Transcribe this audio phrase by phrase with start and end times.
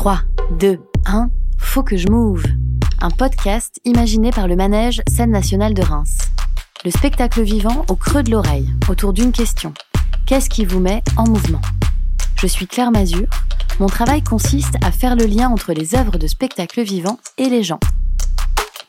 [0.00, 0.22] 3,
[0.58, 1.28] 2, 1,
[1.58, 2.42] faut que je move.
[3.02, 6.16] Un podcast imaginé par le manège Scène nationale de Reims.
[6.86, 9.74] Le spectacle vivant au creux de l'oreille, autour d'une question.
[10.26, 11.60] Qu'est-ce qui vous met en mouvement?
[12.36, 13.26] Je suis Claire Mazur.
[13.78, 17.62] Mon travail consiste à faire le lien entre les œuvres de spectacle vivant et les
[17.62, 17.80] gens.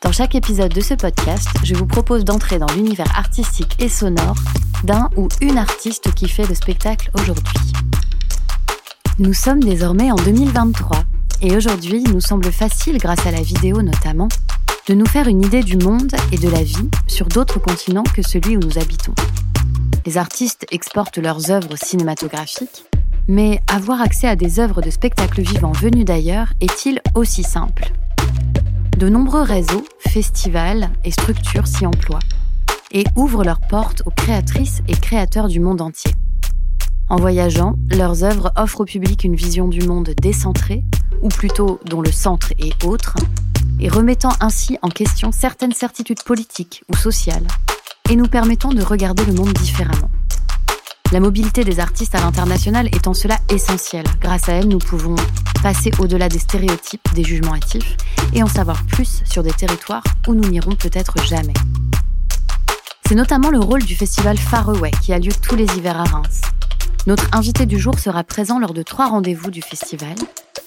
[0.01, 4.37] Dans chaque épisode de ce podcast, je vous propose d'entrer dans l'univers artistique et sonore
[4.85, 7.51] d'un ou une artiste qui fait le spectacle aujourd'hui.
[9.21, 11.03] Nous sommes désormais en 2023
[11.43, 14.27] et aujourd'hui, il nous semble facile, grâce à la vidéo notamment,
[14.89, 18.23] de nous faire une idée du monde et de la vie sur d'autres continents que
[18.23, 19.13] celui où nous habitons.
[20.07, 22.85] Les artistes exportent leurs œuvres cinématographiques,
[23.27, 27.91] mais avoir accès à des œuvres de spectacle vivant venues d'ailleurs est-il aussi simple?
[28.97, 32.25] De nombreux réseaux, festivals et structures s'y emploient
[32.91, 36.11] et ouvrent leurs portes aux créatrices et créateurs du monde entier.
[37.11, 40.85] En voyageant, leurs œuvres offrent au public une vision du monde décentrée,
[41.21, 43.15] ou plutôt dont le centre est autre,
[43.81, 47.45] et remettant ainsi en question certaines certitudes politiques ou sociales,
[48.09, 50.09] et nous permettant de regarder le monde différemment.
[51.11, 54.07] La mobilité des artistes à l'international est en cela essentielle.
[54.21, 55.17] Grâce à elle, nous pouvons
[55.61, 57.97] passer au-delà des stéréotypes, des jugements hâtifs,
[58.33, 61.55] et en savoir plus sur des territoires où nous n'irons peut-être jamais.
[63.05, 66.05] C'est notamment le rôle du festival Far Away qui a lieu tous les hivers à
[66.05, 66.39] Reims.
[67.07, 70.13] Notre invité du jour sera présent lors de trois rendez-vous du festival.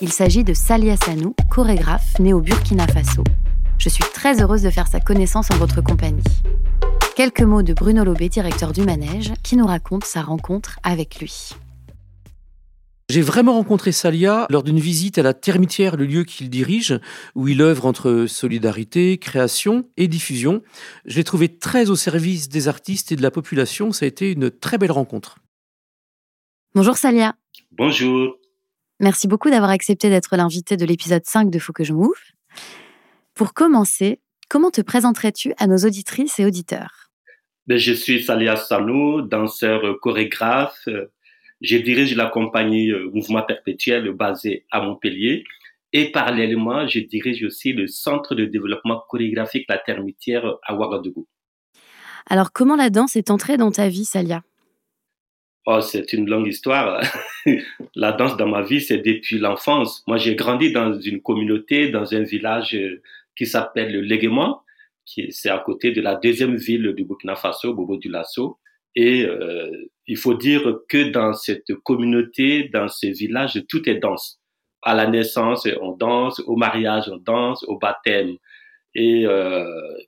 [0.00, 3.22] Il s'agit de Salia Sanou, chorégraphe né au Burkina Faso.
[3.78, 6.24] Je suis très heureuse de faire sa connaissance en votre compagnie.
[7.14, 11.50] Quelques mots de Bruno Lobé, directeur du manège, qui nous raconte sa rencontre avec lui.
[13.08, 16.98] J'ai vraiment rencontré Salia lors d'une visite à la Termitière, le lieu qu'il dirige,
[17.36, 20.62] où il œuvre entre solidarité, création et diffusion.
[21.04, 23.92] Je l'ai trouvé très au service des artistes et de la population.
[23.92, 25.36] Ça a été une très belle rencontre.
[26.76, 27.36] Bonjour Salia.
[27.70, 28.36] Bonjour.
[28.98, 32.18] Merci beaucoup d'avoir accepté d'être l'invité de l'épisode 5 de Faut que je m'ouvre.
[33.32, 37.12] Pour commencer, comment te présenterais-tu à nos auditrices et auditeurs?
[37.68, 40.88] Ben, Je suis Salia Sanou, danseur chorégraphe.
[41.60, 45.44] Je dirige la compagnie euh, Mouvement Perpétuel basée à Montpellier.
[45.92, 51.28] Et parallèlement, je dirige aussi le centre de développement chorégraphique La Termitière à Ouagadougou.
[52.26, 54.42] Alors, comment la danse est entrée dans ta vie, Salia?
[55.66, 57.00] Oh, c'est une longue histoire.
[57.94, 60.02] la danse dans ma vie, c'est depuis l'enfance.
[60.06, 63.02] Moi, j'ai grandi dans une communauté, dans un village euh,
[63.34, 64.62] qui s'appelle le Léguement,
[65.06, 68.58] qui c'est à côté de la deuxième ville du Burkina Faso, Bobo du Lasso.
[68.94, 69.70] Et euh,
[70.06, 74.40] il faut dire que dans cette communauté, dans ce village, tout est danse.
[74.82, 78.36] À la naissance, on danse, au mariage, on danse, au baptême.
[78.94, 79.64] Et euh,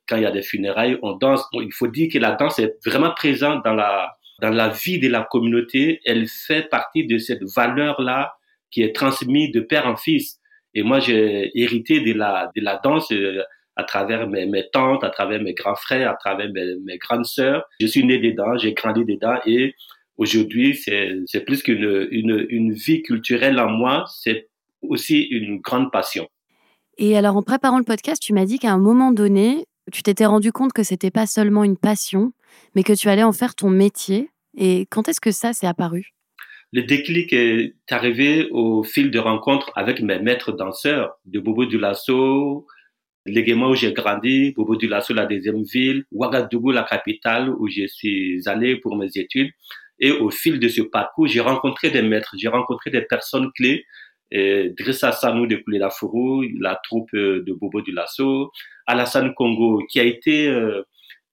[0.07, 1.45] quand il y a des funérailles, on danse.
[1.55, 5.09] il faut dire que la danse est vraiment présente dans la dans la vie de
[5.09, 8.35] la communauté, elle fait partie de cette valeur-là
[8.71, 10.39] qui est transmise de père en fils.
[10.75, 13.43] Et moi, j'ai hérité de la, de la danse euh,
[13.77, 17.25] à travers mes, mes, tantes, à travers mes grands frères, à travers mes, mes grandes
[17.25, 17.65] sœurs.
[17.81, 19.75] Je suis né dedans, j'ai grandi dedans et
[20.17, 24.49] aujourd'hui, c'est plus qu'une une, une vie culturelle en moi, c'est
[24.83, 26.29] aussi une grande passion.
[26.99, 30.27] Et alors, en préparant le podcast, tu m'as dit qu'à un moment donné, tu t'étais
[30.27, 32.33] rendu compte que c'était pas seulement une passion,
[32.75, 34.31] mais que tu allais en faire ton métier.
[34.57, 36.13] Et quand est-ce que ça s'est apparu?
[36.73, 41.79] Le déclic est arrivé au fil de rencontres avec mes maîtres danseurs de Bobo du
[41.79, 42.67] Lasso,
[43.27, 48.43] où j'ai grandi, Bobo du Lasso, la deuxième ville, Ouagadougou, la capitale où je suis
[48.47, 49.51] allé pour mes études.
[49.99, 53.85] Et au fil de ce parcours, j'ai rencontré des maîtres, j'ai rencontré des personnes clés.
[54.31, 58.51] Et Drissa Sanou de Fourou, la troupe de Bobo du Lasso,
[58.87, 60.83] Alassane Congo, qui a été euh,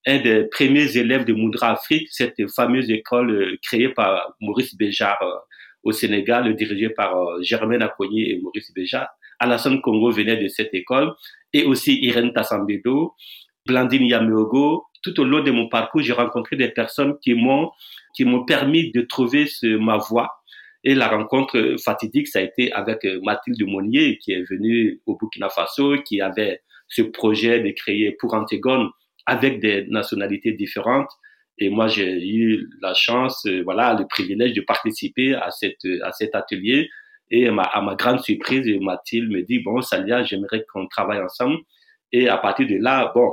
[0.06, 5.22] un des premiers élèves de Moudra Afrique, cette fameuse école euh, créée par Maurice Béjart
[5.22, 5.36] euh,
[5.84, 9.08] au Sénégal, dirigée par euh, Germaine Acogny et Maurice Béjart.
[9.40, 11.14] Alassane Congo venait de cette école
[11.54, 13.14] et aussi Irène Tassambedo,
[13.66, 14.86] Blandine Yameogo.
[15.02, 17.72] Tout au long de mon parcours, j'ai rencontré des personnes qui m'ont
[18.16, 20.30] qui m'ont permis de trouver ma voie.
[20.84, 25.50] Et la rencontre fatidique, ça a été avec Mathilde Monnier, qui est venue au Burkina
[25.50, 28.90] Faso, qui avait ce projet de créer pour Antigone
[29.26, 31.10] avec des nationalités différentes.
[31.58, 36.12] Et moi, j'ai eu la chance, euh, voilà, le privilège de participer à, cette, à
[36.12, 36.90] cet atelier.
[37.32, 41.58] Et à ma grande surprise, Mathilde me dit, bon, Salia, j'aimerais qu'on travaille ensemble.
[42.12, 43.32] Et à partir de là, bon,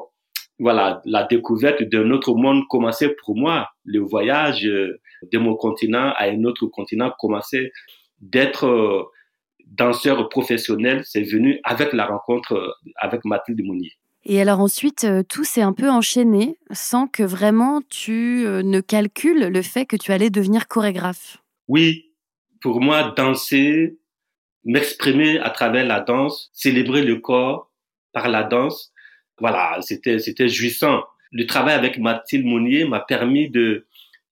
[0.61, 3.69] voilà, la découverte d'un autre monde commençait pour moi.
[3.85, 5.01] Le voyage euh,
[5.33, 7.73] de mon continent à un autre continent commençait
[8.21, 9.03] d'être euh,
[9.67, 11.03] danseur professionnel.
[11.05, 13.93] C'est venu avec la rencontre avec Mathilde Mounier.
[14.25, 18.81] Et alors ensuite, euh, tout s'est un peu enchaîné sans que vraiment tu euh, ne
[18.81, 21.39] calcules le fait que tu allais devenir chorégraphe.
[21.69, 22.13] Oui,
[22.61, 23.99] pour moi, danser,
[24.65, 27.71] m'exprimer à travers la danse, célébrer le corps
[28.13, 28.93] par la danse.
[29.41, 31.03] Voilà, c'était, c'était jouissant.
[31.33, 33.87] Le travail avec Mathilde Monnier m'a permis de,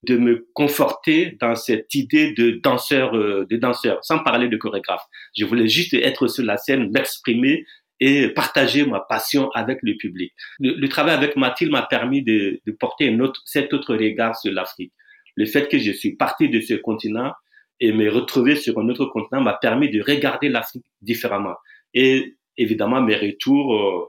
[0.05, 5.05] de me conforter dans cette idée de danseur, euh, de danseur, sans parler de chorégraphe.
[5.37, 7.65] Je voulais juste être sur la scène, m'exprimer
[8.01, 10.33] et partager ma passion avec le public.
[10.61, 14.53] Le, travail avec Mathilde m'a permis de, de porter un autre, cet autre regard sur
[14.53, 14.93] l'Afrique.
[15.35, 17.33] Le fait que je suis parti de ce continent
[17.81, 21.55] et me retrouver sur un autre continent m'a permis de regarder l'Afrique différemment.
[21.95, 24.05] Et évidemment, mes retours euh,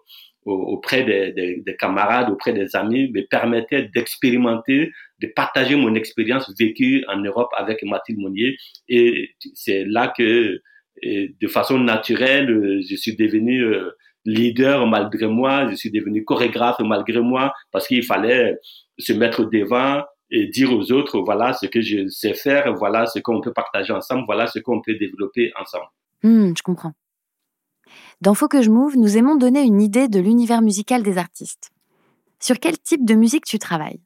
[0.45, 4.91] auprès des, des, camarades, auprès des amis, me permettaient d'expérimenter,
[5.21, 8.57] de partager mon expérience vécue en Europe avec Mathilde Monnier.
[8.87, 10.61] Et c'est là que,
[11.03, 13.91] de façon naturelle, je suis devenu euh,
[14.25, 18.57] leader malgré moi, je suis devenu chorégraphe malgré moi, parce qu'il fallait
[18.97, 23.19] se mettre devant et dire aux autres, voilà ce que je sais faire, voilà ce
[23.19, 25.87] qu'on peut partager ensemble, voilà ce qu'on peut développer ensemble.
[26.21, 26.93] Hmm, je comprends.
[28.21, 31.71] Dans Faut que je move, nous aimons donner une idée de l'univers musical des artistes.
[32.39, 34.01] Sur quel type de musique tu travailles?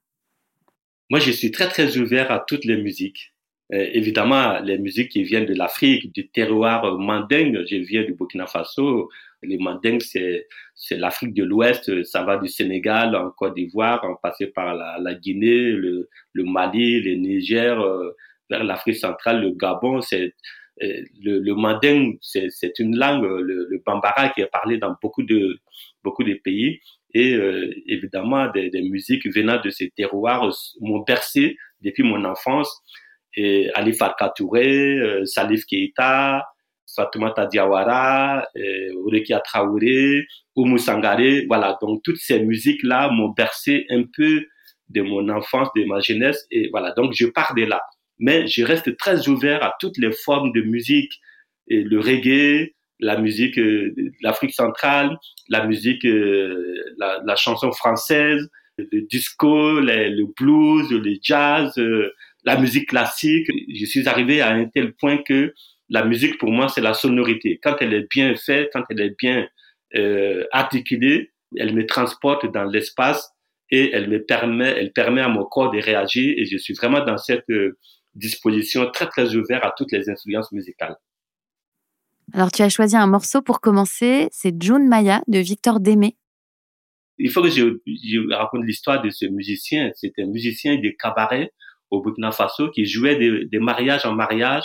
[1.10, 3.34] Moi, je suis très très ouvert à toutes les musiques.
[3.74, 8.46] Euh, évidemment, les musiques qui viennent de l'Afrique, du terroir mandingue, je viens du Burkina
[8.46, 9.10] Faso.
[9.42, 14.16] Les mandingues, c'est, c'est l'Afrique de l'Ouest, ça va du Sénégal en Côte d'Ivoire, en
[14.16, 18.16] passant par la, Guinée, le, le, Mali, le Niger, euh,
[18.50, 20.02] vers l'Afrique centrale, le Gabon.
[20.02, 20.34] C'est,
[20.80, 25.60] le, le manding, c'est une langue, le, le, bambara qui est parlé dans beaucoup de
[26.04, 26.80] beaucoup de pays.
[27.14, 30.50] Et euh, évidemment, des, musiques venant de ces terroirs
[30.82, 32.82] m'ont bercé depuis mon enfance.
[33.36, 36.46] Et Ali Farka euh, Salif Keita,
[36.96, 41.44] Fatoumata Diawara, euh, Urekia Traoré, Oumou Sangare.
[41.48, 44.46] Voilà, donc toutes ces musiques-là m'ont bercé un peu
[44.90, 46.46] de mon enfance, de ma jeunesse.
[46.52, 47.82] Et voilà, donc je pars de là
[48.20, 51.14] mais je reste très ouvert à toutes les formes de musique,
[51.68, 52.74] le reggae,
[53.04, 55.18] la musique euh, de l'Afrique centrale,
[55.50, 62.12] la musique, euh, la, chanson française, le disco, le blues, le jazz, euh,
[62.44, 63.48] la musique classique.
[63.74, 65.54] Je suis arrivé à un tel point que
[65.90, 67.60] la musique pour moi c'est la sonorité.
[67.62, 69.48] Quand elle est bien faite, quand elle est bien
[70.52, 73.30] articulée, elle me transporte dans l'espace
[73.70, 77.06] et elle me permet, elle permet à mon corps de réagir et je suis vraiment
[77.06, 77.46] dans cette
[78.16, 80.96] disposition très très ouverte à toutes les influences musicales.
[82.34, 86.16] Alors tu as choisi un morceau pour commencer, c'est June Maya de Victor Démé.
[87.18, 89.92] Il faut que je, je raconte l'histoire de ce musicien.
[89.96, 91.52] C'était un musicien de cabaret
[91.92, 94.64] au Burkina Faso qui jouait des, des mariages en mariage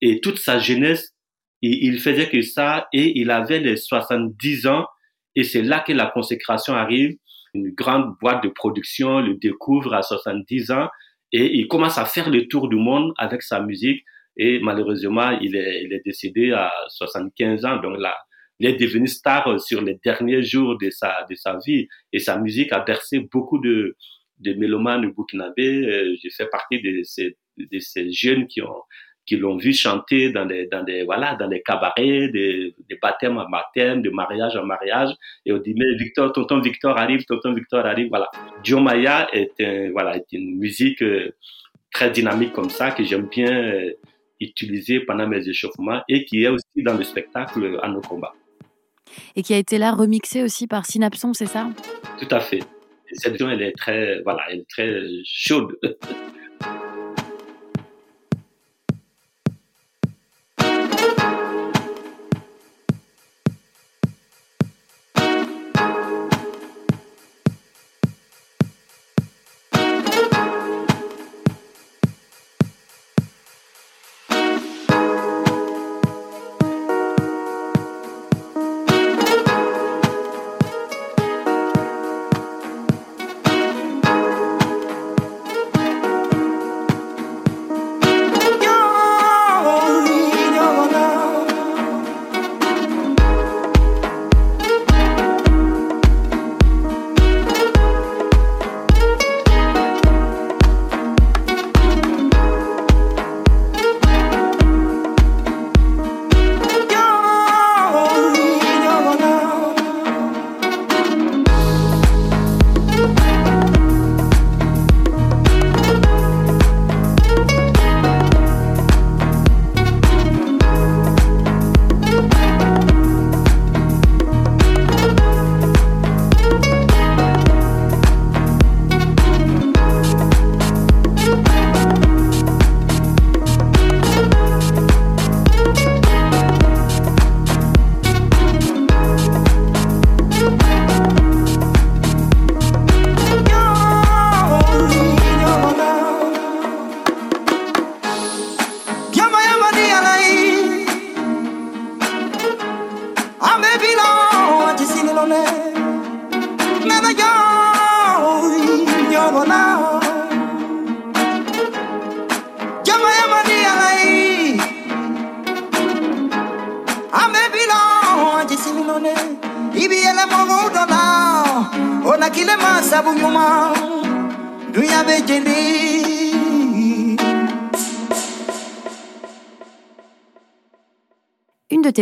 [0.00, 1.14] et toute sa jeunesse,
[1.62, 4.86] il, il faisait que ça et il avait les 70 ans
[5.34, 7.16] et c'est là que la consécration arrive.
[7.54, 10.88] Une grande boîte de production le découvre à 70 ans
[11.32, 14.04] et il commence à faire le tour du monde avec sa musique.
[14.36, 17.76] Et malheureusement, il est, il est décédé à 75 ans.
[17.80, 18.16] Donc là,
[18.60, 21.88] il est devenu star sur les derniers jours de sa, de sa vie.
[22.12, 23.96] Et sa musique a bercé beaucoup de,
[24.38, 26.14] de mélomanes burkinabés.
[26.22, 28.82] Je fais partie de ces, de ces jeunes qui ont,
[29.28, 33.36] qui l'ont vu chanter dans des, dans des, voilà, dans des cabarets, des, des baptêmes
[33.36, 35.10] à baptême, de mariage en mariage.
[35.44, 38.30] Et on dit, mais Victor, tonton Victor arrive, tonton Victor arrive, voilà.
[38.80, 41.34] Maya est un, voilà, est une musique euh,
[41.92, 43.92] très dynamique comme ça que j'aime bien euh,
[44.40, 48.32] utiliser pendant mes échauffements et qui est aussi dans le spectacle à nos combats.
[49.36, 51.68] Et qui a été là remixé aussi par Synapson, c'est ça?
[52.18, 52.60] Tout à fait.
[53.12, 55.78] Cette version, elle est très, voilà, elle est très chaude.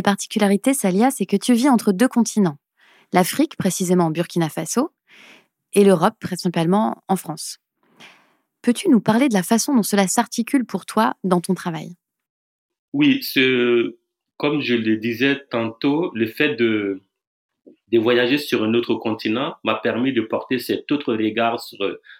[0.06, 2.58] Particularités, Salia, c'est que tu vis entre deux continents.
[3.12, 4.92] L'Afrique, précisément Burkina Faso,
[5.72, 7.58] et l'Europe, principalement en France.
[8.62, 11.96] Peux-tu nous parler de la façon dont cela s'articule pour toi dans ton travail?
[12.92, 13.20] Oui,
[14.36, 17.00] comme je le disais tantôt, le fait de,
[17.92, 21.60] voyager sur un autre continent m'a permis de porter cet autre regard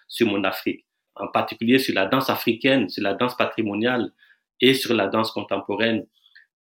[0.09, 4.13] sur mon Afrique, en particulier sur la danse africaine, sur la danse patrimoniale
[4.61, 6.05] et sur la danse contemporaine.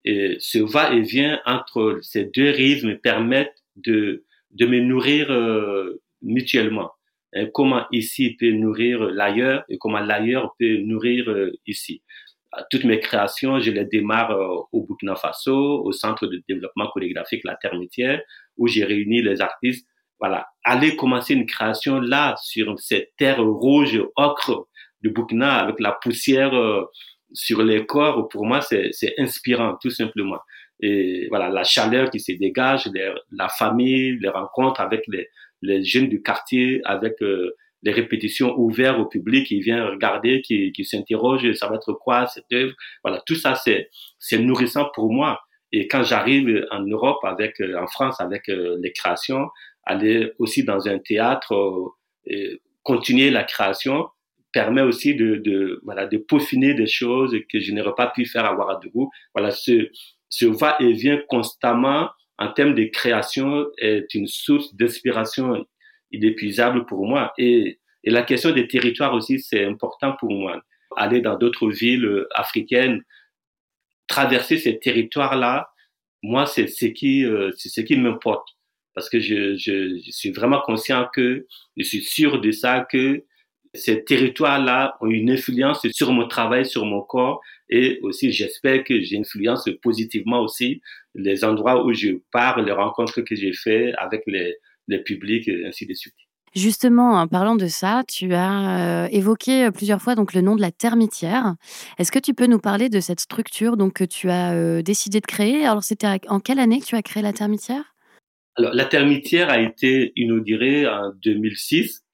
[0.06, 6.92] Et ce va-et-vient entre ces deux rythmes permettent de, de me nourrir euh, mutuellement.
[7.52, 12.02] comment ici peut nourrir l'ailleurs et comment l'ailleurs peut nourrir euh, ici
[12.70, 17.42] toutes mes créations, je les démarre euh, au Burkina Faso, au Centre de développement chorégraphique
[17.44, 18.22] La Termitière,
[18.56, 19.86] où j'ai réuni les artistes.
[20.18, 24.68] Voilà, aller commencer une création là, sur cette terre rouge, ocre
[25.02, 26.84] du Burkina, avec la poussière euh,
[27.36, 30.38] sur les corps, pour moi, c'est inspirant, tout simplement.
[30.80, 32.90] Et voilà, la chaleur qui se dégage,
[33.30, 35.28] la famille, les rencontres avec les,
[35.62, 40.72] les jeunes du quartier, avec euh, les répétitions ouvertes au public qui vient regarder, qui,
[40.72, 42.72] qui s'interroge, ça va être quoi cette œuvre
[43.04, 45.40] Voilà, tout ça c'est nourrissant pour moi.
[45.72, 49.48] Et quand j'arrive en Europe avec, euh, en France avec euh, les créations,
[49.84, 51.54] aller aussi dans un théâtre,
[52.30, 54.06] euh, continuer la création
[54.56, 58.54] permet aussi de, voilà, de peaufiner des choses que je n'aurais pas pu faire à
[58.56, 59.10] Ouagadougou.
[59.34, 59.90] Voilà, ce,
[60.30, 62.08] ce va-et-vient constamment
[62.38, 65.66] en termes de création est une source d'inspiration
[66.10, 67.34] inépuisable pour moi.
[67.36, 70.62] Et, et la question des territoires aussi, c'est important pour moi.
[70.96, 73.02] Aller dans d'autres villes africaines,
[74.08, 75.68] traverser ces territoires-là,
[76.22, 77.50] moi, c'est ce qui, euh,
[77.86, 78.48] qui m'importe.
[78.94, 81.46] Parce que je, je, suis vraiment conscient que,
[81.76, 83.22] je suis sûr de ça, que
[83.76, 89.00] ces territoires-là ont une influence sur mon travail, sur mon corps, et aussi j'espère que
[89.00, 90.80] j'influence positivement aussi
[91.14, 94.56] les endroits où je pars, les rencontres que j'ai faites avec les,
[94.88, 96.14] les publics, et ainsi de suite.
[96.54, 100.62] Justement, en parlant de ça, tu as euh, évoqué plusieurs fois donc le nom de
[100.62, 101.54] la termitière.
[101.98, 105.20] Est-ce que tu peux nous parler de cette structure donc que tu as euh, décidé
[105.20, 105.66] de créer?
[105.66, 107.94] Alors, c'était en quelle année que tu as créé la termitière
[108.56, 112.05] Alors, la termitière a été inaugurée en 2006.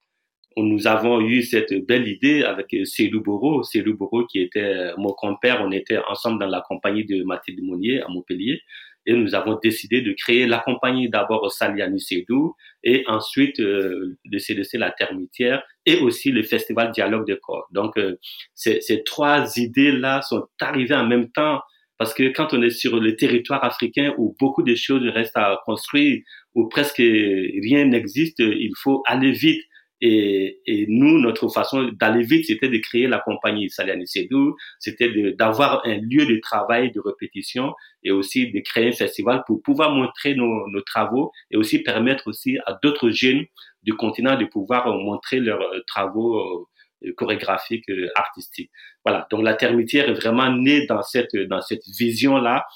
[0.56, 5.62] Nous avons eu cette belle idée avec Célou Boro, Célou Boro qui était mon compère.
[5.62, 8.60] On était ensemble dans la compagnie de Mathilde Monnier à Montpellier
[9.06, 12.54] et nous avons décidé de créer la compagnie d'abord Saliani Sédou
[12.84, 17.66] et ensuite euh, le CDC La Termitière et aussi le Festival Dialogue de Corps.
[17.72, 18.16] Donc euh,
[18.54, 21.60] ces trois idées-là sont arrivées en même temps
[21.98, 25.60] parce que quand on est sur le territoire africain où beaucoup de choses restent à
[25.64, 26.20] construire,
[26.54, 29.62] où presque rien n'existe, il faut aller vite.
[30.04, 35.32] Et, et, nous, notre façon d'aller vite, c'était de créer la compagnie Saliani Sedou, c'était
[35.34, 39.92] d'avoir un lieu de travail, de répétition, et aussi de créer un festival pour pouvoir
[39.92, 43.44] montrer nos, nos travaux et aussi permettre aussi à d'autres jeunes
[43.82, 46.66] du continent de pouvoir montrer leurs euh, travaux
[47.04, 48.70] euh, chorégraphiques, euh, artistiques.
[49.04, 49.26] Voilà.
[49.30, 52.66] Donc la termitière est vraiment née dans cette dans cette vision là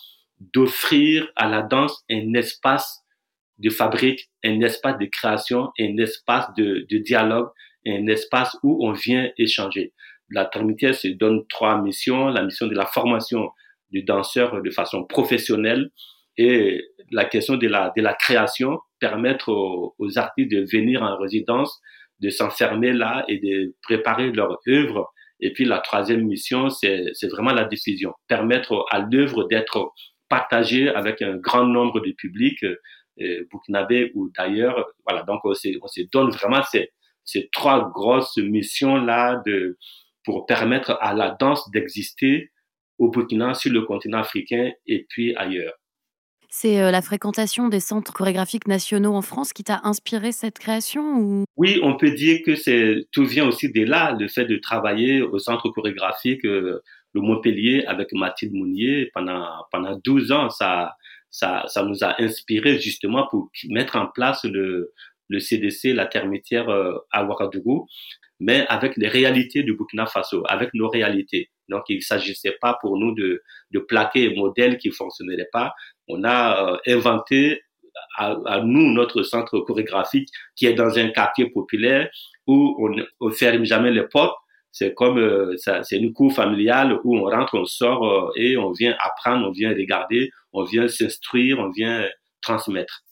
[0.40, 3.02] d'offrir à la danse un espace
[3.58, 7.48] de fabrique, un espace de création, un espace de, de dialogue,
[7.86, 9.92] un espace où on vient échanger.
[10.30, 12.28] La Trinité se donne trois missions.
[12.28, 13.50] La mission de la formation
[13.90, 15.90] du danseur de façon professionnelle
[16.36, 21.16] et la question de la, de la création, permettre aux, aux artistes de venir en
[21.16, 21.80] résidence,
[22.20, 25.12] de s'enfermer là et de préparer leur œuvre.
[25.40, 29.92] Et puis la troisième mission, c'est vraiment la diffusion, permettre à l'œuvre d'être
[30.28, 32.64] partagée avec un grand nombre de publics
[33.50, 34.86] burkinabé ou d'ailleurs.
[35.06, 36.90] Voilà, donc on se, on se donne vraiment ces,
[37.24, 39.78] ces trois grosses missions-là de,
[40.24, 42.50] pour permettre à la danse d'exister
[42.98, 45.74] au Burkina, sur le continent africain et puis ailleurs.
[46.48, 51.18] C'est euh, la fréquentation des centres chorégraphiques nationaux en France qui t'a inspiré cette création
[51.18, 51.44] ou...
[51.56, 55.20] Oui, on peut dire que c'est tout vient aussi de là, le fait de travailler
[55.20, 56.80] au centre chorégraphique euh,
[57.12, 60.94] le Montpellier avec Mathilde Mounier pendant pendant 12 ans, ça
[61.36, 64.94] ça, ça nous a inspiré justement pour mettre en place le,
[65.28, 67.86] le CDC, la termitière euh, à Ouagadougou,
[68.40, 71.50] mais avec les réalités du Burkina Faso, avec nos réalités.
[71.68, 75.74] Donc, il ne s'agissait pas pour nous de, de plaquer un modèle qui fonctionnerait pas.
[76.08, 77.60] On a euh, inventé
[78.16, 82.08] à, nous, notre centre chorégraphique, qui est dans un quartier populaire
[82.46, 84.38] où on ne ferme jamais les portes.
[84.76, 88.56] C'est comme euh, ça, c'est une cour familiale où on rentre, on sort euh, et
[88.58, 92.06] on vient apprendre, on vient regarder, on vient s'instruire, on vient
[92.42, 93.02] transmettre.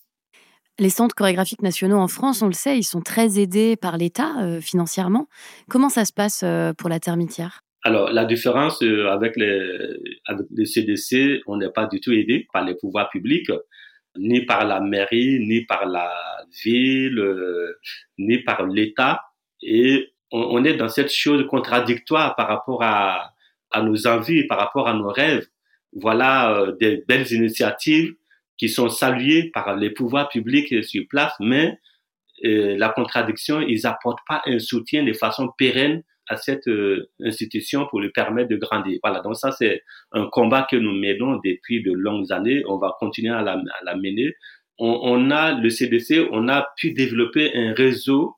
[0.78, 4.42] Les centres chorégraphiques nationaux en France, on le sait, ils sont très aidés par l'État
[4.42, 5.26] euh, financièrement.
[5.70, 6.44] Comment ça se passe
[6.76, 7.60] pour la termitière?
[7.82, 9.78] Alors, la différence avec les,
[10.26, 13.50] avec les CDC, on n'est pas du tout aidé par les pouvoirs publics
[14.16, 16.10] ni par la mairie, ni par la
[16.64, 17.78] ville, euh,
[18.18, 19.22] ni par l'État.
[19.62, 23.32] Et on, est dans cette chose contradictoire par rapport à,
[23.70, 25.46] à nos envies, par rapport à nos rêves.
[25.92, 28.14] Voilà euh, des belles initiatives
[28.58, 31.78] qui sont saluées par les pouvoirs publics sur place, mais
[32.44, 37.86] euh, la contradiction, ils apportent pas un soutien de façon pérenne à cette euh, institution
[37.86, 38.98] pour lui permettre de grandir.
[39.04, 42.64] Voilà, donc ça c'est un combat que nous menons depuis de longues années.
[42.66, 44.34] On va continuer à la, à la mener.
[44.78, 48.34] On, on, a le CDC, on a pu développer un réseau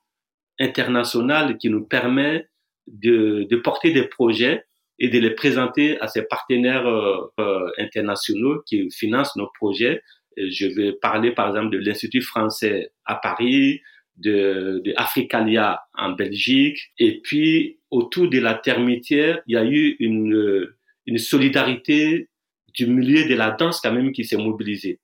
[0.58, 2.48] international qui nous permet
[2.86, 4.64] de, de porter des projets
[4.98, 10.02] et de les présenter à ces partenaires euh, euh internationaux qui financent nos projets.
[10.36, 13.80] Je vais parler par exemple de l'Institut français à Paris,
[14.16, 16.78] de, de Africalia en Belgique.
[16.98, 20.68] Et puis, autour de la termitière, il y a eu une,
[21.06, 22.28] une solidarité
[22.75, 25.00] du milieu de la danse quand même qui s'est mobilisée.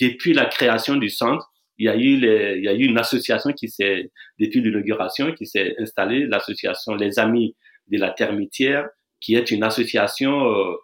[0.00, 2.98] Depuis la création du centre, il y a eu, les, il y a eu une
[2.98, 7.54] association qui s'est, depuis l'inauguration, qui s'est installée, l'association Les Amis
[7.88, 8.88] de la Termitière,
[9.20, 10.74] qui est une association euh,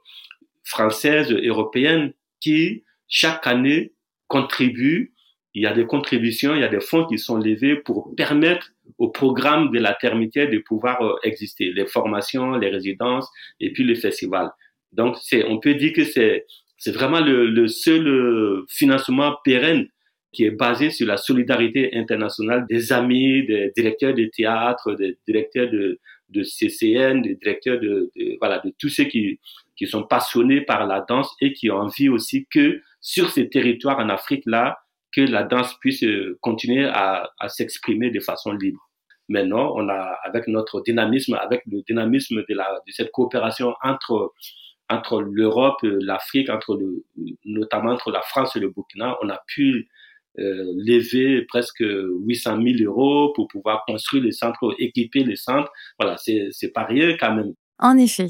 [0.63, 3.93] française, européenne, qui chaque année
[4.29, 5.15] contribue
[5.55, 8.73] il y a des contributions, il y a des fonds qui sont levés pour permettre
[8.99, 13.31] au programme de la termitière de pouvoir euh, exister, les formations, les résidences
[13.61, 14.51] et puis les festivals.
[14.93, 16.45] Donc, c'est, on peut dire que c'est,
[16.77, 19.87] c'est vraiment le, le seul euh, financement pérenne
[20.35, 25.71] qui est basé sur la solidarité internationale des amis, des directeurs de théâtre, des directeurs
[25.71, 29.39] de, de CCN, des directeurs de, voilà, de tous ceux qui,
[29.77, 33.99] qui sont passionnés par la danse et qui ont envie aussi que sur ces territoires
[33.99, 34.79] en Afrique là,
[35.13, 38.81] que la danse puisse euh, continuer à, à s'exprimer de façon libre.
[39.29, 44.35] Maintenant, on a, avec notre dynamisme, avec le dynamisme de, la, de cette coopération entre,
[44.91, 46.79] entre l'Europe, l'Afrique, entre
[47.45, 49.89] notamment entre la France et le Burkina, on a pu
[50.39, 55.71] euh, lever presque 800 000 euros pour pouvoir construire les centres, équiper les centres.
[55.99, 57.53] Voilà, c'est, pas rien quand même.
[57.79, 58.29] En effet.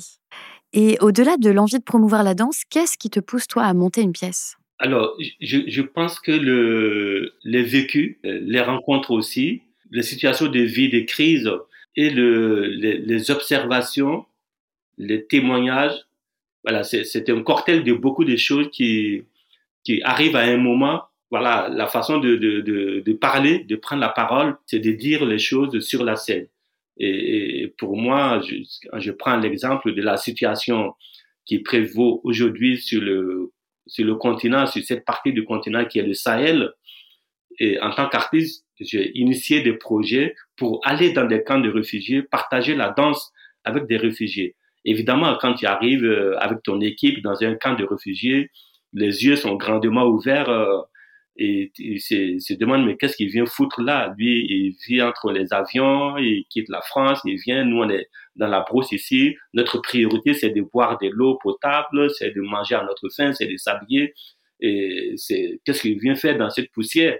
[0.72, 4.02] Et au-delà de l'envie de promouvoir la danse, qu'est-ce qui te pousse toi à monter
[4.02, 4.56] une pièce?
[4.78, 9.62] Alors, je, je, pense que le, les vécus, euh, les rencontres aussi,
[9.92, 11.50] les situations de vie, des crises
[11.94, 14.26] et le, les, les observations,
[14.98, 16.04] les témoignages,
[16.64, 19.22] voilà, c'est un cocktail de beaucoup de choses qui,
[19.84, 21.02] qui arrivent à un moment.
[21.34, 25.80] Voilà, la façon de, de, parler, de prendre la parole, c'est de dire les choses
[25.80, 26.46] sur la scène.
[26.96, 28.54] Et, et pour moi, je,
[29.00, 30.94] je prends l'exemple de la situation
[31.44, 33.50] qui prévaut aujourd'hui sur le
[33.88, 36.70] sur le continent, sur cette partie du continent qui est le Sahel.
[37.58, 42.22] Et en tant qu'artiste, j'ai initié des projets pour aller dans des camps de réfugiés,
[42.22, 43.32] partager la danse
[43.64, 44.54] avec des réfugiés.
[44.84, 48.52] Évidemment, quand tu arrives euh, avec ton équipe dans un camp de réfugiés,
[48.92, 50.86] les yeux sont grandement ouverts
[51.36, 54.14] et il se, demande mais qu'est-ce qu'il vient foutre là?
[54.16, 58.08] Lui, il vit entre les avions, il quitte la France, il vient, nous on est
[58.36, 59.34] dans la brousse ici.
[59.52, 63.46] Notre priorité c'est de boire de l'eau potable, c'est de manger à notre faim, c'est
[63.46, 64.14] de s'habiller.
[64.60, 67.18] Et c'est qu'est-ce qu'il vient faire dans cette poussière?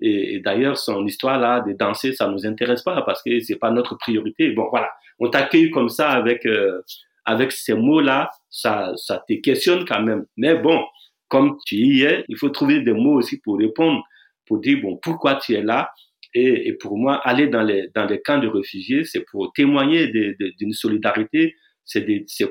[0.00, 3.72] Et, d'ailleurs son histoire là de danser, ça nous intéresse pas parce que c'est pas
[3.72, 4.50] notre priorité.
[4.52, 6.82] Bon voilà, on t'accueille comme ça avec euh,
[7.24, 10.26] avec ces mots là, ça ça te questionne quand même.
[10.36, 10.84] Mais bon
[11.28, 14.02] comme tu y es, il faut trouver des mots aussi pour répondre,
[14.46, 15.90] pour dire, bon, pourquoi tu es là?
[16.34, 20.08] Et, et pour moi, aller dans les, dans les camps de réfugiés, c'est pour témoigner
[20.58, 22.04] d'une solidarité, c'est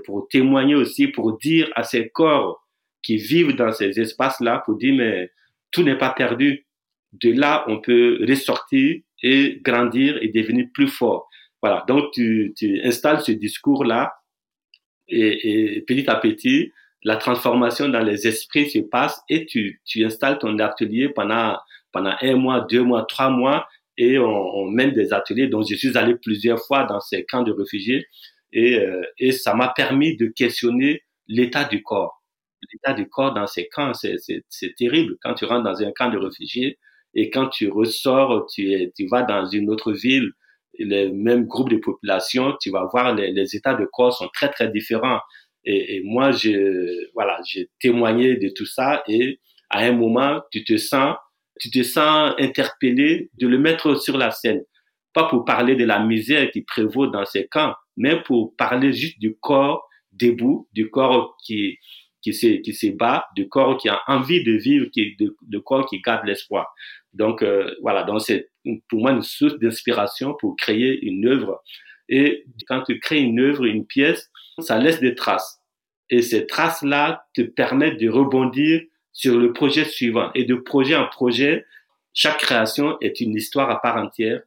[0.03, 2.65] pour témoigner aussi, pour dire à ces corps
[3.03, 5.29] qui vivent dans ces espaces-là, pour dire, mais
[5.71, 6.65] tout n'est pas perdu.
[7.13, 11.29] De là, on peut ressortir et grandir et devenir plus fort.
[11.61, 14.13] Voilà, donc tu, tu installes ce discours-là
[15.07, 16.71] et, et petit à petit,
[17.05, 21.57] la transformation dans les esprits se passe et tu, tu installes ton atelier pendant,
[21.93, 25.47] pendant un mois, deux mois, trois mois et on, on mène des ateliers.
[25.47, 28.07] Donc, je suis allé plusieurs fois dans ces camps de réfugiés
[28.51, 32.23] et, euh, et ça m'a permis de questionner l'état du corps.
[32.73, 35.15] L'état du corps dans ces camps, c'est terrible.
[35.21, 36.79] Quand tu rentres dans un camp de réfugiés
[37.13, 40.31] et quand tu ressors, tu, es, tu vas dans une autre ville,
[40.79, 44.49] les mêmes groupes de population, tu vas voir les, les états de corps sont très,
[44.49, 45.19] très différents.
[45.65, 50.63] Et, et moi, je, voilà, j'ai témoigné de tout ça et à un moment, tu
[50.63, 51.15] te sens
[51.59, 54.63] tu te sens interpellé de le mettre sur la scène.
[55.13, 59.19] Pas pour parler de la misère qui prévaut dans ces camps, mais pour parler juste
[59.19, 61.77] du corps debout, du corps qui,
[62.21, 65.85] qui se, qui se bat, du corps qui a envie de vivre, qui, de, corps
[65.87, 66.73] qui garde l'espoir.
[67.13, 68.49] Donc, euh, voilà, donc c'est
[68.89, 71.61] pour moi une source d'inspiration pour créer une œuvre.
[72.09, 75.61] Et quand tu crées une œuvre, une pièce, ça laisse des traces.
[76.09, 80.31] Et ces traces-là te permettent de rebondir sur le projet suivant.
[80.35, 81.65] Et de projet en projet,
[82.13, 84.41] chaque création est une histoire à part entière,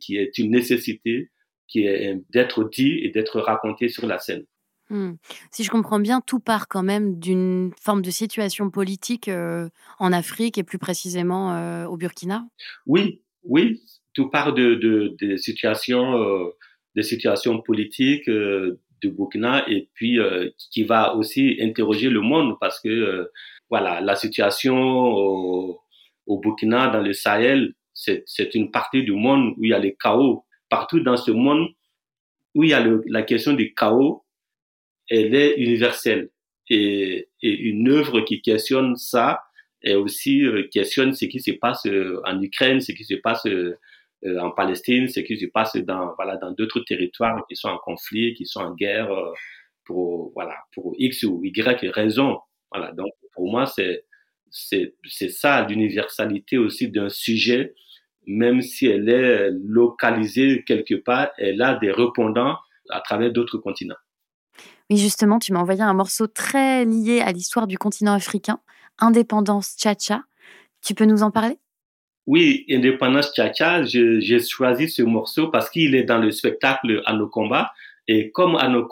[0.00, 1.30] qui est une nécessité,
[1.66, 4.44] qui est d'être dit et d'être raconté sur la scène.
[4.90, 5.14] Hmm.
[5.50, 9.68] Si je comprends bien, tout part quand même d'une forme de situation politique euh,
[9.98, 12.46] en Afrique et plus précisément euh, au Burkina.
[12.86, 13.82] Oui, oui,
[14.14, 16.56] tout part de, de, de situations, euh,
[16.96, 18.30] des situations politiques
[19.02, 20.18] de Burkina et puis
[20.70, 23.30] qui va aussi interroger le monde parce que
[23.70, 25.80] voilà, la situation au,
[26.26, 30.44] Burkina, dans le Sahel, c'est une partie du monde où il y a les chaos.
[30.68, 31.68] Partout dans ce monde
[32.54, 34.24] où il y a le, la question du chaos,
[35.08, 36.30] elle est universelle.
[36.70, 39.40] Et, et une œuvre qui questionne ça,
[39.82, 43.46] et aussi euh, questionne ce qui se passe euh, en Ukraine, ce qui se passe
[44.24, 47.78] euh, en Palestine, ce qui se passe dans voilà dans d'autres territoires qui sont en
[47.78, 49.10] conflit, qui sont en guerre
[49.84, 52.38] pour voilà pour X ou Y raison.
[52.70, 54.04] Voilà donc pour moi c'est
[54.50, 57.74] c'est c'est ça l'universalité aussi d'un sujet,
[58.26, 62.56] même si elle est localisée quelque part, elle a des répondants
[62.90, 63.96] à travers d'autres continents.
[64.90, 68.60] Oui, justement, tu m'as envoyé un morceau très lié à l'histoire du continent africain,
[68.98, 70.22] Indépendance Tcha-Tcha.
[70.82, 71.58] Tu peux nous en parler?
[72.28, 77.26] Oui, Indépendance Tcha-Tcha, j'ai choisi ce morceau parce qu'il est dans le spectacle À nos
[77.26, 77.72] combats.
[78.06, 78.86] Et comme À nos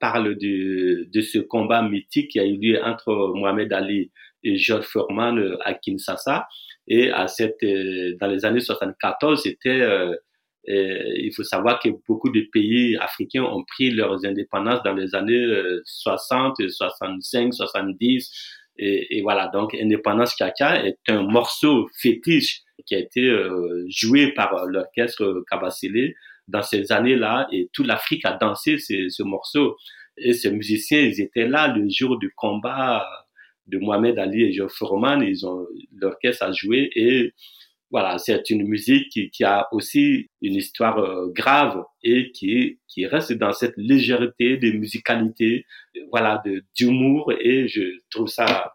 [0.00, 4.10] parle de, de ce combat mythique qui a eu lieu entre Mohamed Ali
[4.42, 6.48] et George Foreman euh, à Kinshasa,
[6.88, 10.16] et à cette, euh, dans les années 74, c'était euh,
[10.66, 15.46] il faut savoir que beaucoup de pays africains ont pris leurs indépendances dans les années
[15.84, 18.30] 60, 65, 70.
[18.78, 24.66] Et, voilà, donc Indépendance Kaka est un morceau fétiche qui a été euh, joué par
[24.66, 26.14] l'orchestre Kabasele
[26.48, 29.76] dans ces années-là et toute l'Afrique a dansé ce, ce morceau.
[30.16, 33.06] Et ces musiciens, ils étaient là le jour du combat
[33.66, 35.22] de Mohamed Ali et Geoff Foreman.
[35.22, 37.32] Ils ont l'orchestre a joué et
[37.92, 43.34] voilà, c'est une musique qui, a aussi une histoire euh, grave et qui, qui reste
[43.34, 45.66] dans cette légèreté de musicalité,
[46.10, 46.42] voilà,
[46.74, 48.72] d'humour et je trouve ça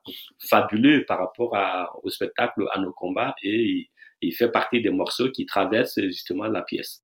[0.47, 3.89] fabuleux par rapport au spectacle, à nos combats et
[4.21, 7.03] il, fait partie des morceaux qui traversent justement la pièce.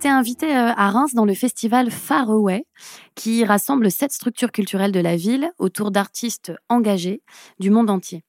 [0.00, 2.64] Été invité euh, à Reims dans le festival Far Away,
[3.16, 7.20] qui rassemble sept structures culturelles de la ville autour d'artistes engagés
[7.58, 8.22] du monde entier.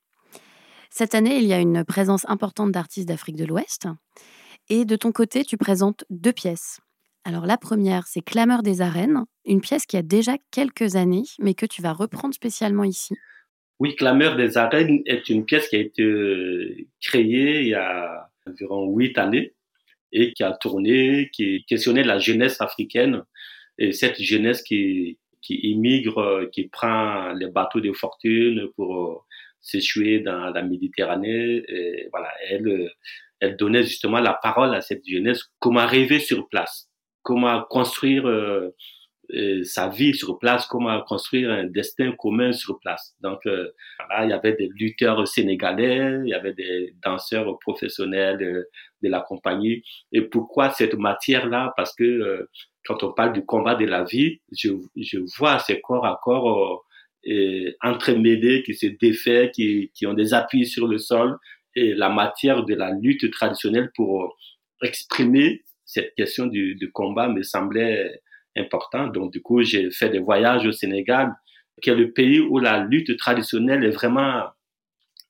[0.90, 3.88] Cette année, il y a une présence importante d'artistes d'Afrique de l'Ouest.
[4.68, 6.82] Et de ton côté, tu présentes deux pièces.
[7.24, 11.54] Alors la première, c'est Clameur des arènes, une pièce qui a déjà quelques années, mais
[11.54, 13.16] que tu vas reprendre spécialement ici.
[13.80, 18.30] Oui, Clameur des arènes est une pièce qui a été euh, créée il y a
[18.46, 19.54] environ huit années
[20.12, 23.24] et qui a tourné, qui questionnait la jeunesse africaine
[23.78, 29.16] et cette jeunesse qui, qui immigre, qui prend les bateaux de fortune pour euh,
[29.62, 31.64] s'échouer dans la Méditerranée.
[31.68, 32.92] Et voilà, elle,
[33.40, 36.90] elle donnait justement la parole à cette jeunesse, comment rêver sur place,
[37.24, 38.28] comment construire
[39.34, 43.16] euh, euh, sa vie sur place, comment construire un destin commun sur place.
[43.22, 43.70] Donc, euh,
[44.24, 48.68] il y avait des lutteurs sénégalais, il y avait des danseurs professionnels de,
[49.04, 49.84] de la compagnie.
[50.12, 51.74] Et pourquoi cette matière-là?
[51.76, 52.48] Parce que
[52.86, 56.86] quand on parle du combat de la vie, je, je vois ces corps à corps
[57.28, 61.38] euh, entremêlés qui se défait, qui, qui ont des appuis sur le sol
[61.76, 64.36] et la matière de la lutte traditionnelle pour
[64.82, 68.21] exprimer cette question du, du combat me semblait
[68.58, 69.08] important.
[69.08, 71.34] Donc, du coup, j'ai fait des voyages au Sénégal,
[71.82, 74.44] qui est le pays où la lutte traditionnelle est vraiment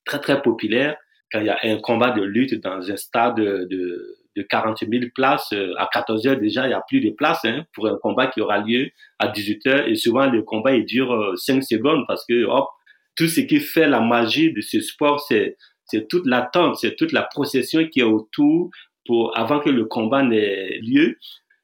[0.05, 0.97] très, très populaire.
[1.31, 5.05] Quand il y a un combat de lutte dans un stade de, de 40 000
[5.13, 7.97] places, euh, à 14 heures déjà, il n'y a plus de place hein, pour un
[7.97, 9.87] combat qui aura lieu à 18 heures.
[9.87, 12.67] Et souvent, le combat, il dure 5 euh, secondes parce que, hop,
[13.15, 15.57] tout ce qui fait la magie de ce sport, c'est
[15.91, 18.69] c'est toute l'attente, c'est toute la procession qui est autour
[19.05, 21.17] pour avant que le combat n'ait lieu.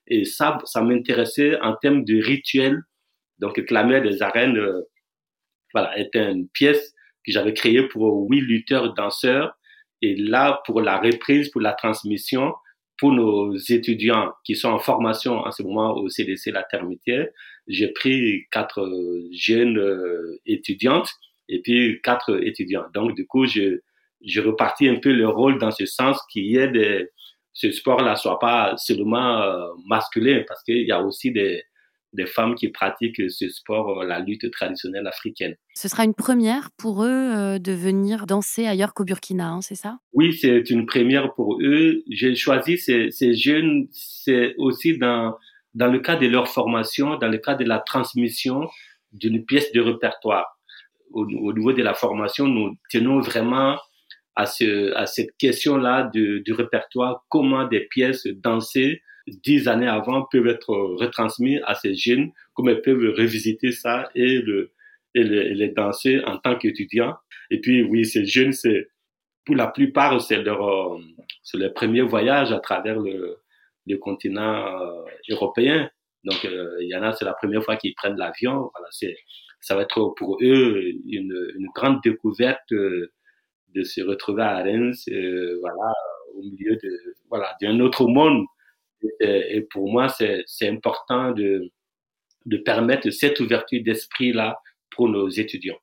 [0.07, 2.81] Et ça, ça m'intéressait en termes de rituel.
[3.39, 4.81] Donc, Clameur des arènes, euh,
[5.73, 6.93] voilà, était une pièce
[7.25, 9.53] que j'avais créée pour huit lutteurs danseurs.
[10.01, 12.53] Et là, pour la reprise, pour la transmission,
[12.97, 17.27] pour nos étudiants qui sont en formation en ce moment au CDC La Termitière,
[17.67, 18.89] j'ai pris quatre
[19.31, 21.09] jeunes euh, étudiantes
[21.49, 22.85] et puis quatre étudiants.
[22.93, 23.81] Donc, du coup, je,
[24.25, 27.09] je repartis un peu le rôle dans ce sens qu'il y ait des,
[27.59, 31.63] ce sport-là soit pas seulement euh, masculin, parce qu'il y a aussi des,
[32.13, 35.55] des femmes qui pratiquent ce sport, euh, la lutte traditionnelle africaine.
[35.73, 39.79] Ce sera une première pour eux euh, de venir danser ailleurs qu'au Burkina, hein, c'est
[39.83, 39.97] ça?
[40.13, 42.03] Oui, c'est une première pour eux.
[42.11, 45.35] J'ai choisi ces, ces jeunes, c'est aussi dans,
[45.73, 48.69] dans le cadre de leur formation, dans le cadre de la transmission
[49.13, 50.45] d'une pièce de répertoire.
[51.11, 53.77] Au, au niveau de la formation, nous tenons vraiment
[54.37, 60.25] à, ce, à cette question-là du, du répertoire, comment des pièces dansées dix années avant
[60.31, 64.71] peuvent être retransmises à ces jeunes, comment elles peuvent revisiter ça et, le,
[65.15, 67.15] et, les danser en tant qu'étudiants.
[67.49, 68.87] Et puis, oui, ces jeunes, c'est,
[69.43, 70.61] pour la plupart, c'est leur,
[70.95, 70.99] euh,
[71.41, 73.39] c'est leur premier voyage à travers le,
[73.87, 75.89] le continent euh, européen.
[76.23, 78.69] Donc, euh, il y en a, c'est la première fois qu'ils prennent l'avion.
[78.71, 79.17] Voilà, c'est,
[79.61, 82.71] ça va être pour eux une, une grande découverte
[83.73, 85.93] de se retrouver à Reims, euh, voilà,
[86.35, 88.45] au milieu de, voilà, d'un autre monde.
[89.19, 91.71] Et, pour moi, c'est, c'est important de,
[92.45, 95.77] de permettre cette ouverture d'esprit-là pour nos étudiants.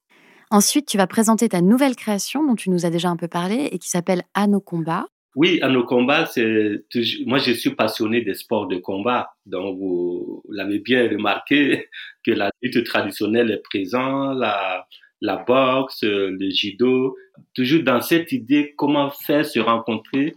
[0.50, 3.68] Ensuite, tu vas présenter ta nouvelle création dont tu nous as déjà un peu parlé
[3.72, 5.06] et qui s'appelle À nos combats.
[5.36, 6.84] Oui, à nos combats, c'est
[7.26, 9.30] moi je suis passionné des sports de combat.
[9.46, 11.88] Donc vous l'avez bien remarqué
[12.24, 14.86] que la lutte traditionnelle est présente, la
[15.24, 17.16] la boxe, euh, le judo,
[17.54, 20.36] toujours dans cette idée comment faire se rencontrer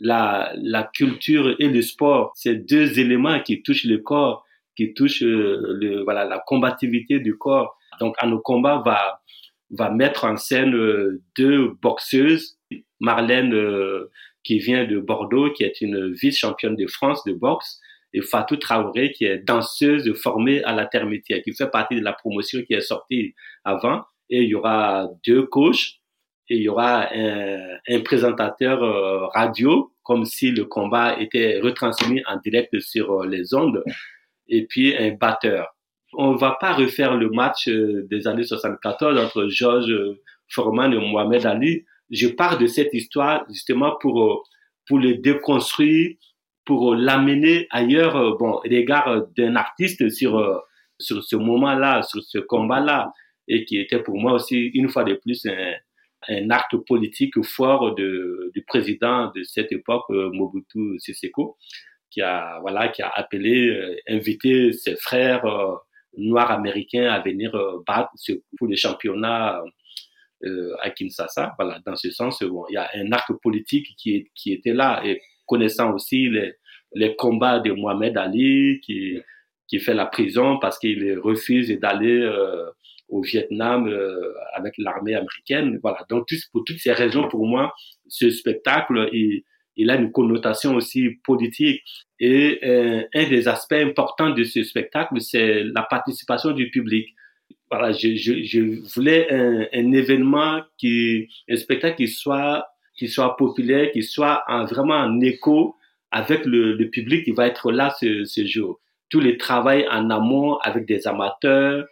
[0.00, 5.22] la, la culture et le sport, ces deux éléments qui touchent le corps, qui touchent
[5.22, 7.76] euh, le, voilà, la combativité du corps.
[8.00, 9.20] Donc, à nos combats, va,
[9.70, 12.58] va mettre en scène euh, deux boxeuses,
[13.00, 13.54] Marlène
[14.42, 17.78] qui vient de Bordeaux, qui est une vice-championne de France de boxe,
[18.14, 22.14] et Fatou Traoré, qui est danseuse formée à la termitière, qui fait partie de la
[22.14, 23.34] promotion qui est sortie
[23.64, 26.00] avant et il y aura deux coachs
[26.48, 32.36] et il y aura un, présentateur euh, radio comme si le combat était retransmis en
[32.36, 33.82] direct sur euh, les ondes
[34.48, 35.74] et puis un batteur.
[36.12, 39.96] On va pas refaire le match euh, des années 74 entre Georges
[40.48, 41.84] Foreman et Mohamed Ali.
[42.10, 44.46] Je pars de cette histoire justement pour
[44.86, 46.14] pour le déconstruire,
[46.66, 50.62] pour l'amener ailleurs, bon, regard d'un artiste sur
[50.98, 53.10] sur ce moment-là, sur ce combat-là
[53.48, 55.74] et qui était pour moi aussi, une fois de plus, un,
[56.28, 61.56] un acte politique fort de, du président de cette époque, euh, Mobutu Seseko,
[62.10, 65.74] qui a, voilà, qui a appelé, euh, invité ses frères euh,
[66.16, 68.12] noirs américains à venir euh, battre
[68.56, 69.60] pour les championnats
[70.82, 71.54] à Kinshasa.
[71.58, 75.00] Voilà, dans ce sens, bon, il y a un acte politique qui, qui était là
[75.02, 76.52] et connaissant aussi les,
[76.92, 79.18] les combats de Mohamed Ali, qui,
[79.66, 82.20] qui fait la prison parce qu'il refuse d'aller
[83.14, 85.78] au Vietnam euh, avec l'armée américaine.
[85.82, 85.98] Voilà.
[86.10, 87.72] Donc, pour toutes ces raisons, pour moi,
[88.08, 89.44] ce spectacle, il,
[89.76, 91.82] il a une connotation aussi politique.
[92.18, 97.08] Et euh, un des aspects importants de ce spectacle, c'est la participation du public.
[97.70, 103.90] Voilà, je, je, voulais un, un, événement qui, un spectacle qui soit, qui soit populaire,
[103.92, 105.76] qui soit en, vraiment en écho
[106.10, 108.80] avec le, le, public qui va être là ce, ce jour.
[109.08, 111.84] Tout le travail en amont avec des amateurs,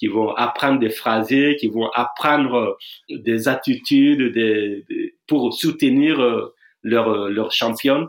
[0.00, 2.78] qui vont apprendre des phrases, qui vont apprendre
[3.10, 4.84] euh, des attitudes des,
[5.26, 8.08] pour soutenir euh, leur, euh, leur championne.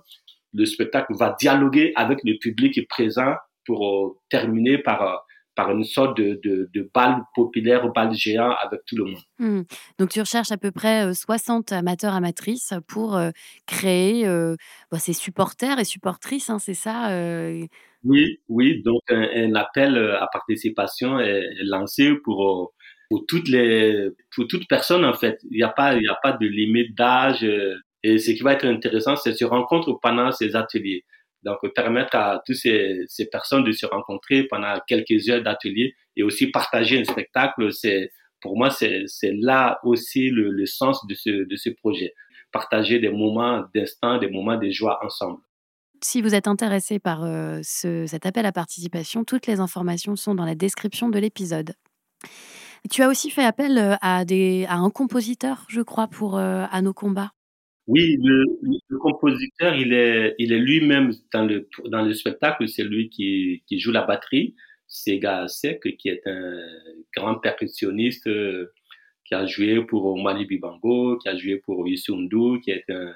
[0.54, 6.40] Le spectacle va dialoguer avec le public présent pour terminer par, par une sorte de,
[6.44, 9.22] de, de balle populaire, balle géant avec tout le monde.
[9.40, 9.62] Hmm.
[9.98, 13.20] Donc tu recherches à peu près 60 amateurs, amatrices pour
[13.66, 14.26] créer
[14.92, 17.10] bah, ces supporters et supportrices, hein, c'est ça
[18.04, 18.82] Oui, oui.
[18.84, 22.74] Donc un, appel à participation est lancé pour
[23.10, 25.40] pour toutes les pour toute personne en fait.
[25.50, 27.46] Il n'y a pas il y a pas de limite d'âge.
[28.04, 31.06] Et ce qui va être intéressant, c'est se rencontrer pendant ces ateliers.
[31.44, 36.48] Donc, permettre à toutes ces, personnes de se rencontrer pendant quelques heures d'atelier et aussi
[36.52, 42.14] partager un spectacle, c'est, pour moi, c'est, là aussi le, sens de ce, projet.
[42.52, 45.40] Partager des moments d'instant, des moments de joie ensemble.
[46.04, 50.34] Si vous êtes intéressé par euh, ce, cet appel à participation, toutes les informations sont
[50.34, 51.74] dans la description de l'épisode.
[52.90, 56.94] Tu as aussi fait appel euh, à un compositeur, je crois, pour euh, À nos
[56.94, 57.32] combats.
[57.92, 63.10] Oui, le, compositeur, il est, il est lui-même dans le, dans le spectacle, c'est lui
[63.10, 64.56] qui, joue la batterie.
[64.88, 66.58] C'est Sek, qui est un
[67.14, 68.72] grand percussionniste euh,
[69.26, 73.14] qui a joué pour Mali Bibango, qui a joué pour Yusundu, qui est un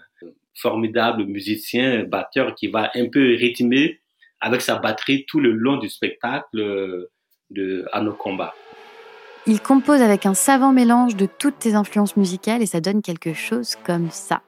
[0.53, 4.01] formidable musicien, batteur qui va un peu rythmer
[4.41, 7.09] avec sa batterie tout le long du spectacle euh,
[7.49, 7.85] de
[8.19, 8.53] combats.
[9.47, 13.33] Il compose avec un savant mélange de toutes tes influences musicales et ça donne quelque
[13.33, 14.41] chose comme ça.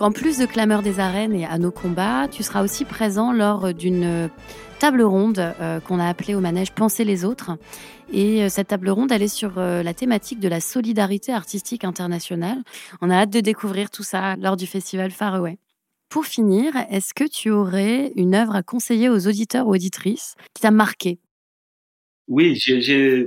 [0.00, 3.74] En plus de Clameur des arènes et à nos combats, tu seras aussi présent lors
[3.74, 4.30] d'une
[4.78, 7.50] table ronde euh, qu'on a appelée au manège Penser les autres.
[8.12, 11.82] Et euh, cette table ronde, elle est sur euh, la thématique de la solidarité artistique
[11.82, 12.62] internationale.
[13.00, 15.58] On a hâte de découvrir tout ça lors du festival Faraway.
[16.08, 20.62] Pour finir, est-ce que tu aurais une œuvre à conseiller aux auditeurs ou auditrices qui
[20.62, 21.18] t'a marqué?
[22.28, 23.26] Oui, j'ai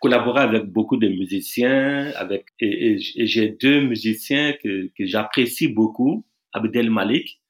[0.00, 7.40] collaboré avec beaucoup de musiciens, avec et, j'ai deux musiciens que, j'apprécie beaucoup, Abdel Malik,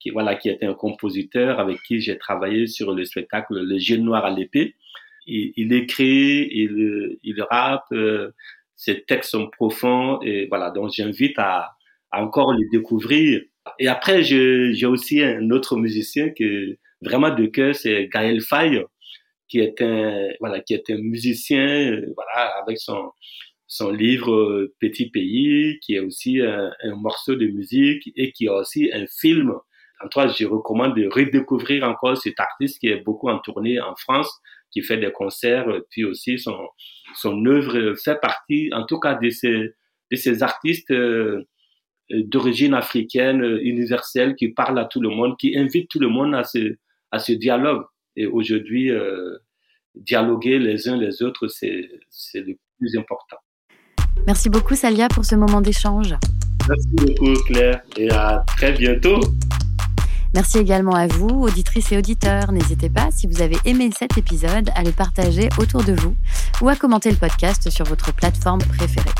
[0.00, 3.96] qui voilà qui était un compositeur avec qui j'ai travaillé sur le spectacle Le Jeu
[3.96, 4.74] noir à l'épée.
[5.26, 8.30] Il, écrit, il, il rappe, euh,
[8.76, 11.72] ses textes sont profonds et voilà donc j'invite à,
[12.10, 13.42] à, encore le découvrir.
[13.78, 18.82] Et après j'ai aussi un autre musicien que vraiment de cœur, c'est Gaël Faye
[19.48, 23.10] qui est un voilà qui est un musicien euh, voilà avec son
[23.66, 28.48] son livre euh, Petit pays qui est aussi un, un, morceau de musique et qui
[28.48, 29.52] a aussi un film.
[30.02, 33.94] En toi je recommande de redécouvrir encore cet artiste qui est beaucoup en tournée en
[33.96, 34.30] France
[34.70, 36.68] qui fait des concerts puis aussi son
[37.16, 39.70] son œuvre fait partie en tout cas de ces
[40.10, 41.44] de ces artistes euh,
[42.10, 46.44] d'origine africaine universelle qui parlent à tout le monde qui invitent tout le monde à
[46.44, 46.76] ce
[47.10, 47.84] à ce dialogue
[48.18, 49.38] et aujourd'hui, euh,
[49.94, 51.88] dialoguer les uns les autres, c'est
[52.34, 53.36] le plus important.
[54.26, 56.16] Merci beaucoup, Salia, pour ce moment d'échange.
[56.68, 59.20] Merci beaucoup, Claire, et à très bientôt.
[60.34, 62.50] Merci également à vous, auditrices et auditeurs.
[62.50, 66.14] N'hésitez pas, si vous avez aimé cet épisode, à le partager autour de vous
[66.60, 69.14] ou à commenter le podcast sur votre plateforme préférée.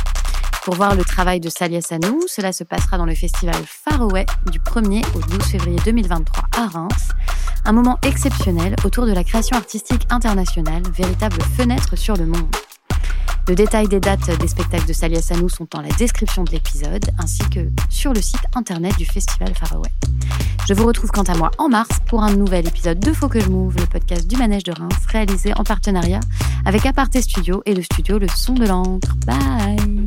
[0.65, 4.59] Pour voir le travail de Salia Sanou, cela se passera dans le festival Faraway du
[4.59, 7.09] 1er au 12 février 2023 à Reims.
[7.65, 12.49] Un moment exceptionnel autour de la création artistique internationale, véritable fenêtre sur le monde.
[13.49, 17.05] Le détail des dates des spectacles de Salia Sanou sont dans la description de l'épisode,
[17.19, 19.91] ainsi que sur le site internet du Festival Faraway.
[20.69, 23.41] Je vous retrouve quant à moi en mars pour un nouvel épisode de Faut que
[23.41, 26.21] je move, le podcast du Manège de Reims, réalisé en partenariat
[26.67, 29.15] avec Aparté Studio et le studio Le Son de l'encre.
[29.27, 29.98] Bye